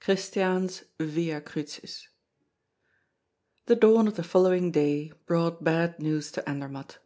Christiane's 0.00 0.82
Via 0.98 1.40
Crucis 1.40 2.08
The 3.66 3.76
dawn 3.76 4.08
of 4.08 4.16
the 4.16 4.24
following 4.24 4.72
day 4.72 5.12
brought 5.26 5.62
bad 5.62 6.00
news 6.00 6.32
to 6.32 6.42
Andermatt. 6.48 6.98